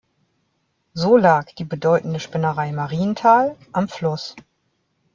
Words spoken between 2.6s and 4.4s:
Marienthal am Fluss.